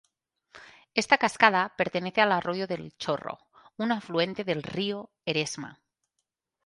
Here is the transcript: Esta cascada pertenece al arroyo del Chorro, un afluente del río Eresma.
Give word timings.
Esta 0.95 1.19
cascada 1.19 1.75
pertenece 1.77 2.21
al 2.21 2.31
arroyo 2.31 2.65
del 2.65 2.97
Chorro, 2.97 3.37
un 3.77 3.91
afluente 3.91 4.43
del 4.43 4.63
río 4.63 5.11
Eresma. 5.27 5.79